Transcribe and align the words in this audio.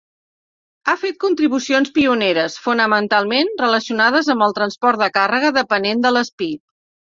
Ha 0.85 0.95
fet 1.01 1.19
contribucions 1.23 1.91
pioneres, 1.97 2.55
fonamentalment 2.69 3.53
relacionades 3.61 4.33
amb 4.37 4.49
el 4.49 4.57
transport 4.61 5.05
de 5.05 5.13
càrrega 5.21 5.55
depenent 5.63 6.05
de 6.09 6.17
l'espí. 6.19 6.53